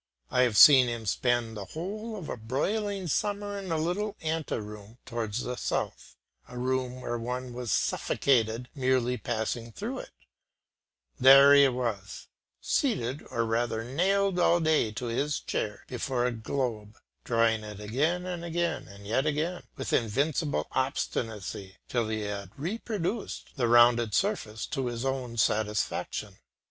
I 0.31 0.41
have 0.41 0.57
seen 0.57 0.87
him 0.87 1.05
spend 1.05 1.55
the 1.55 1.63
whole 1.65 2.15
of 2.15 2.27
a 2.27 2.35
broiling 2.35 3.07
summer 3.07 3.59
in 3.59 3.71
a 3.71 3.77
little 3.77 4.15
ante 4.21 4.55
room 4.55 4.97
towards 5.05 5.43
the 5.43 5.55
south, 5.57 6.15
a 6.47 6.57
room 6.57 7.01
where 7.01 7.19
one 7.19 7.53
was 7.53 7.71
suffocated 7.71 8.67
merely 8.73 9.15
passing 9.17 9.71
through 9.71 9.99
it; 9.99 10.09
there 11.19 11.53
he 11.53 11.67
was, 11.67 12.29
seated 12.59 13.21
or 13.29 13.45
rather 13.45 13.83
nailed 13.83 14.39
all 14.39 14.59
day 14.59 14.91
to 14.93 15.05
his 15.05 15.39
chair, 15.39 15.83
before 15.87 16.25
a 16.25 16.31
globe, 16.31 16.97
drawing 17.23 17.63
it 17.63 17.79
again 17.79 18.25
and 18.25 18.43
again 18.43 18.87
and 18.87 19.05
yet 19.05 19.27
again, 19.27 19.61
with 19.77 19.93
invincible 19.93 20.65
obstinacy 20.71 21.77
till 21.87 22.09
he 22.09 22.21
had 22.21 22.49
reproduced 22.57 23.49
the 23.55 23.67
rounded 23.67 24.15
surface 24.15 24.65
to 24.65 24.87
his 24.87 25.05
own 25.05 25.37
satisfaction. 25.37 26.39